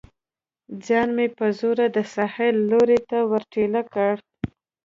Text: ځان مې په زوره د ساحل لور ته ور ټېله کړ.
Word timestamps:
ځان 0.85 1.07
مې 1.15 1.27
په 1.37 1.45
زوره 1.59 1.87
د 1.95 1.97
ساحل 2.13 2.55
لور 2.69 2.89
ته 3.09 3.17
ور 3.29 3.43
ټېله 3.53 3.81
کړ. 3.93 4.13